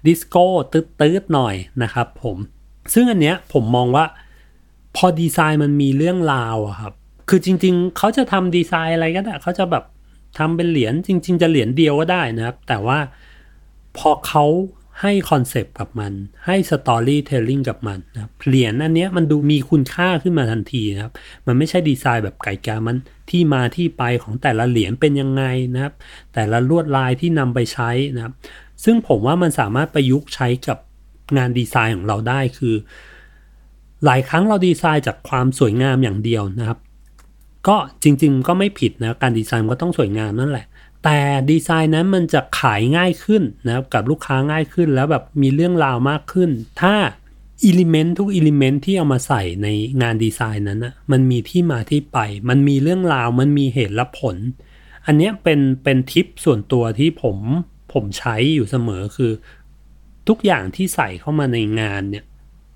[0.07, 2.37] ดิสโก้ตืดๆหน่อยนะครับผม
[2.93, 4.05] ซึ่งอันเนี้ยผมมองว่า
[4.97, 6.93] พอดีไซน์มันมีเรื่องราวอะครับ
[7.29, 9.85] คือจริง ๆ เขาจะทำดีไซน์อะไรก็ได้เขาจะแบบ
[10.39, 12.99] ทำเป็นเหรียญจริง ๆ จะเหรียญเดียวก็ได้นะครับ แต่ว่า
[13.97, 14.45] พอเขา
[15.03, 16.13] ให้คอนเซปต์กับมัน
[16.47, 21.13] ให้ storytelling กับมันนะเหรียญอันเนี้ยมันดูมีคุณค่าขึ้นมาทันทีนะครับ
[21.47, 22.97] มันไม่ใช่ดีไซน์แบบไก่กามัน
[23.31, 25.95] ที่มาที่ไปของแต่ละเหรียญเป็นยังไงนะครับ
[26.35, 28.35] แต่ละลวดลายที่นำไปใช้นะครับ
[28.85, 30.79] ซึ่งผมว่ามันสามารถประยุกต์ใช้กับ
[31.37, 32.75] งานดีไซน์ของเราได้คือ
[34.05, 36.79] หลายครั้งเราดีไซน์จากความสวยงามอย่างเดียวนะครับ
[37.69, 40.67] ก็จริงๆก็ไม่ผิดนะการดีไซน์ก็ต้องสวยงามนั่นแหละ
[41.05, 41.19] แต่
[41.51, 46.95] ดีไซน์นั้นมันจะขายง่ายขึ้นนะครับกับลูกค้าง่ายขึ้นแล้วแบบมีเรื่องราวมากขึ้น ถ้า
[47.65, 49.69] element ทุก element ที่เอามาใส่ใน
[50.03, 54.37] งานดีไซน์นั้นนะมันมีที่มาที่ไป มันมีเรื่องราวมันมีเหตุและผล
[55.07, 57.39] อันนี้เป็นเป็นทิปส่วนตัวที่ผม
[57.93, 59.33] ผมใช้อยู่เสมอคือ
[60.29, 62.25] ทุกอย่างที่ใส่เข้ามาในงานเนี่ย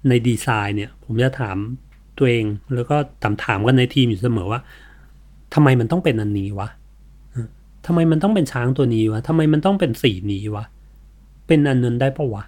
[0.09, 1.57] ในดีไซน์เนี่ย ผมจะถาม
[2.19, 4.61] ตัวเอง แล้วก็ถามถามกันในทีมอยู่เสมอว่า
[5.55, 6.69] ทำไมมันต้องเป็นอันนี้วะ
[7.87, 10.65] ทำไมมันต้องเป็นช้างตัวนี้วะทำไมมันต้องเป็นสีนี้วะ
[11.47, 12.45] เป็นอันนั้นได้ปะวะ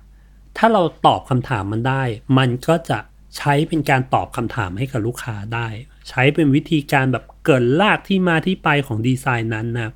[0.56, 2.02] ถ้าเราตอบคำถามมันได้
[2.38, 2.98] มันก็จะ
[3.36, 5.68] ใช้เป็นการตอบคำถามให้กับลูกค้าได้
[6.08, 9.92] ใช้เป็นวิธีการแบบเกิดลากที่มาที่ไปของดีไซน์นั้นนะ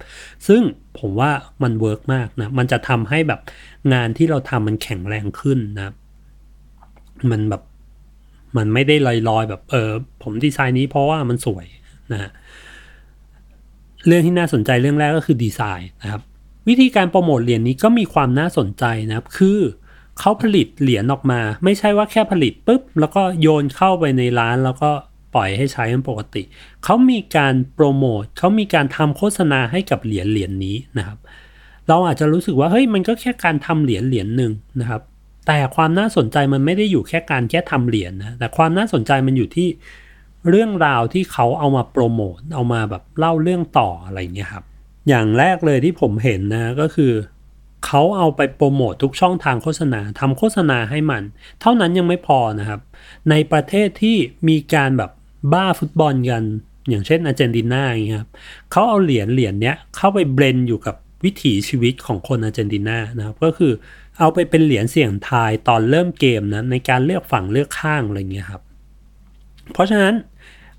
[0.47, 0.63] ซึ่ง
[0.99, 1.31] ผมว่า
[1.63, 3.41] มัน work มากนะ มันจะทำให้แบบ
[3.95, 5.95] งานที่เราทำมันแข็งแรงขึ้นนะครับ
[7.31, 7.63] มันแบบ
[8.57, 9.91] มันไม่ได้ลอยๆแบบ เออ
[10.23, 11.67] ผมดีไซน์นี้เพราะว่ามันสวย
[12.13, 12.31] นะฮะ
[14.07, 16.23] เรื่องที่น่าสนใจเรื่องแรกก็คือดีไซน์นะครับ
[16.69, 19.59] วิธีการโปรโมทเหรียญนี้ก็มีความน่าสนใจนะครับ คือ
[20.19, 24.91] เขาผลิตเหรียญออกมา ไม่ใช่ว่าแค่ผลิตปุ๊บ แล้วก็โยนเข้าไปในร้านแล้วก็
[25.35, 26.43] ปล่อยให้ใช้เป็นปกติ
[26.85, 31.19] เขามีการโปรโมทเขามีการทำโฆษณาให้กับเหรียญเหรียญนี้นะครับ
[31.89, 35.03] เราอาจจะรู้สึกว่าเฮ้ยมันก็แค่การทำเหรียญเหรียญหนึ่งนะครับ
[35.47, 39.69] แต่ความน่าสนใจมันไม่ได้อยู่แค่การแค่ทำเหรียญนะแต่ความน่าสนใจมันอยู่ที่
[40.51, 44.65] เรื่องราวที่เขาเอามาโปรโมทเอามาแบบเล่าเรื่องต่ออะไรเงี้ยครับ
[45.09, 47.13] อย่างแรกเลยที่ผมเห็นนะก็คือ
[47.87, 51.23] เขาเอาไปโปรโมททุกช่องทางโฆษณาทำโฆษณาให้มัน
[51.61, 52.81] เท่านั้นยังไม่พอนะครับ
[53.31, 54.17] ในประเทศที่
[54.49, 55.11] มีการแบบ
[55.53, 56.43] บ้าฟุตบอลกัน
[56.89, 58.31] อย่างเช่นอาร์เจนตินาอย่างเงี้ยครับ
[58.71, 68.63] เขาเอาเหรียญเหรียญเนี้ยเข้าไปเบรนอยู่กับวิถีชีวิตของคนอาร์เจนตินานะครับก็คือเเอาไปเป็นเหรียญเสี่ยงทายตอนเริ่มเกมนะในการเลือกฝั่งเลือกข้างอะไรเงี้ยครับ
[69.73, 70.15] เพราะฉะนั้น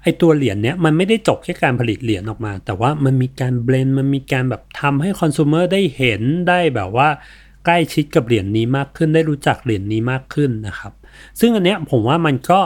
[0.02, 7.10] ไอตัวเหรียญเนี้ยมันไม่ได้จบแค่การผลิตเหรียญออกมา แต่ว่ามันมีการเบลนมันมีการแบบทำให้คอน sumer ได้เห็นได้แบบว่า
[7.66, 10.94] ใกล้ชิดกับเหรียญนี้มากขึ้น ได้รู้จักเหรียญนี้มากขึ้นนะครับ
[11.40, 12.60] ซึ่งอันเนี้ยผมว่ามันก็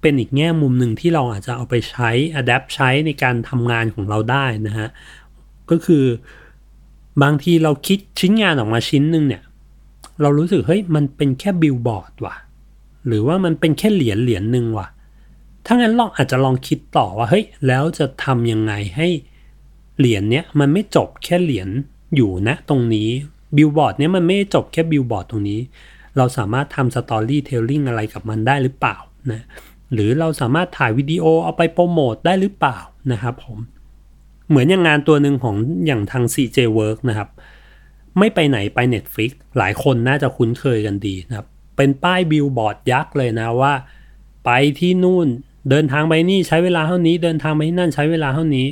[0.00, 2.10] เป็นอีกแง่มุมหนึ่งที่เราอาจจะเอาไปใช้
[2.40, 4.88] adapt ใช้ในการทำงานของเราได้นะฮะ
[5.70, 6.04] ก็คือ
[7.22, 9.42] บางทีเราคิดชิ้นงานออกมาชิ้นหนึ่งเนี่ย
[10.20, 12.34] เรารู้สึกเฮ้ยมันเป็นแค่บิลบอร์ดว่ะ
[13.06, 14.88] หรือว่ามันเป็นแค่เหรียญเหรียญหนึ่งว่ะ
[15.66, 19.08] ถ้างั้นลองอาจจะลองคิดต่อว่าเฮ้ยแล้วจะทำยังไงให้
[19.98, 21.68] เหรียญเนี้ยมันไม่จบแค่เหรียญ
[22.16, 23.08] อยู่นะตรงนี้
[23.56, 25.60] บิลบอร์ดเนี้ยมันไม่จบแค่บิลบอร์ดตรงนี้
[26.16, 28.96] เราสามารถทำ storytelling อะไรกับมันได้หรือเปล่า
[29.32, 29.42] นะ
[29.92, 32.78] หรือเราสามารถถ่ายวิดีโอเอาไปโปรโมทได้หรือเปล่า
[33.12, 33.58] นะครับผม
[34.48, 37.28] เหมือนอย่างงานตัวหนึ่งของอย่างทาง CJ WORX นะครับ
[38.18, 43.72] ไม่ไปไหนไป Netflix หลายคนน่าจะคุ้นเคยกันดีนะครับ เป็นป้ายบิลบอร์ดยักษ์เลยนะว่า
[44.44, 45.26] ไปที่นู่น
[45.70, 48.66] เดินทางไปนี่ใช้เวลาเท่านี้เดินทางไปที่นั่นใช้เวลาเท่านี้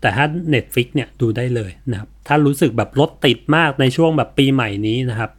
[0.00, 5.30] แต่ถ้า Netflix เนี่ยดูได้เลยนะครับ ถ้ารู้สึกแบบรถติดมากในช่วงแบบปีใหม่นี้นะครับ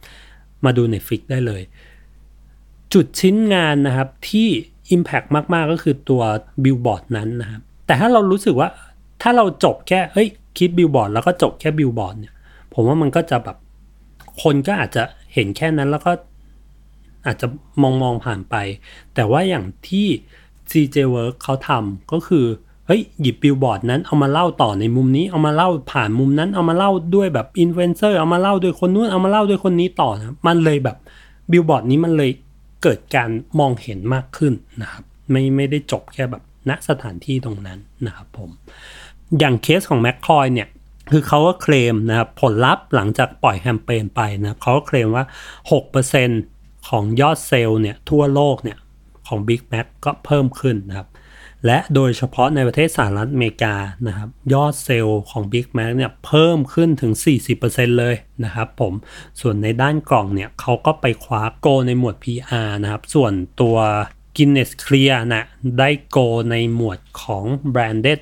[0.64, 1.62] มาดู Netflix ได้เลย
[2.94, 4.48] จุดชิ้นงานนะครับที่
[4.94, 6.22] Impact มาก ๆ ก็คือตัว
[6.64, 8.68] บิลบอร์ดนั้นนะครับ แต่ถ้าเรารู้สึกว่า
[9.22, 12.34] ถ้าเราจบแค่เฮ้ยคิดบิลบอร์ดแล้วก็จบแค่บิลบอร์ดเนี่ย
[12.74, 13.56] ผมว่ามันก็จะแบบ
[14.42, 15.02] คนก็อาจจะ
[15.34, 16.12] เห็นแค่นั้นแล้วก็
[17.26, 17.46] อาจจะ
[17.82, 18.56] มองมองผ่านไป
[19.14, 20.06] แต่ว่าอย่างที่
[20.70, 22.46] CJ WORX เขาทำก็คือ
[22.86, 30.96] เฮ้ยหยิบบิลบอร์ดนั้นเอามาเล่าต่อในมุมนี้เอามาเล่าผ่านมุมนั้นเอามาเล่าด้วยแบบอินฟลูเอนเซอร์เอามาเล่าด้วยคนนู้นเอามาเล่าด้วยคนนี้ต่อนะมันเลยแบบ
[31.50, 32.30] บิลบอร์ดนี้มันเลย
[32.82, 38.50] เกิดการมองเห็นมากขึ้นนะครับไม่ไม่ได้จบแค่แบบณสถานที่ตรงนั้นนะครับผม
[39.38, 40.68] อย่างเคสของแมคคอยเนี่ย
[41.10, 45.24] คือเขาก็เคลมนะครับผลลัพธ์หลังจากปล่อยแคมเปญไปนะเขาก็เคลมว่า
[46.06, 48.78] 6%ของยอดเซลล์เนี่ยทั่วโลกเนี่ย
[49.26, 51.08] ของ Big Mac ก็เพิ่มขึ้นนะครับ
[51.66, 53.74] และโดยเฉพาะในประเทศสหรัฐอเมริกา
[54.06, 57.12] นะครับยอดเซลล์ของ Big Mac เนี่ยเพิ่มขึ้นถึง
[57.56, 58.92] 40%เลยนะครับผม
[59.40, 63.76] ส่วนในด้านกล่องเนี่ยเขาก็ไปคว้าโกในหมวด PR นะครับส่วนตัว
[64.36, 65.44] Guinness Clear นะ
[65.78, 66.18] ได้โก
[66.50, 68.20] ในหมวดของ Branded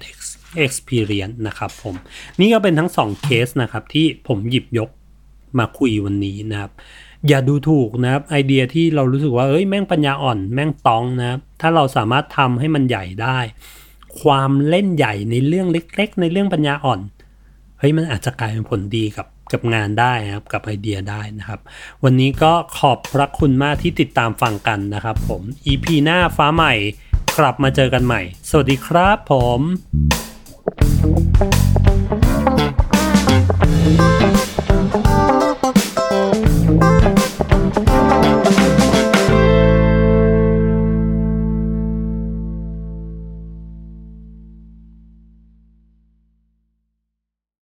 [0.65, 1.95] Experience นะครับผม
[2.41, 4.91] นี่ก็เป็นทั้ง 2 เคสนะครับที่ผมหยิบยก
[5.59, 6.73] มาคุยวันนี้นะครับ
[7.29, 13.39] อย่าดูถูกนะครับไอเดียที่เรารู้สึกว่าเอ้ยแม่งปัญญาอ่อนแม่งตองนะครับถ้าเราสามารถทำให้มันใหญ่ได้
[14.21, 17.01] ความเล่นใหญ่ในเรื่องเล็ก ๆ ในเรื่องปัญญาอ่อน
[17.79, 21.61] เฮ้ยมันอาจจะกลายเป็นผลดีกับกับงานได้นะครับกับไอเดียได้นะครับ
[22.05, 26.75] วันนี้ก็ขอบพระคุณมากที่ติดตามฟังกันนะครับผม EP หน้าฟ้าใหม่
[27.39, 29.61] กลับมาเจอกันใหม่ สวัสดีครับผม
[30.81, 32.20] Thank you.